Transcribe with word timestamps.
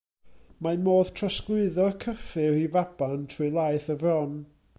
Mae 0.67 0.79
modd 0.87 1.11
trosglwyddo'r 1.19 1.99
cyffur 2.05 2.59
i 2.63 2.67
faban 2.79 3.31
trwy 3.35 3.53
laeth 3.59 3.91
y 3.97 4.01
fron. 4.07 4.39